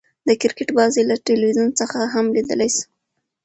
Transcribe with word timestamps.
د 0.27 0.29
کرکټ 0.41 0.69
بازۍ 0.77 1.03
له 1.11 1.15
تلویزیون 1.27 1.69
څخه 1.79 1.99
هم 2.13 2.25
ليدلاى 2.35 2.69
سو. 2.75 2.83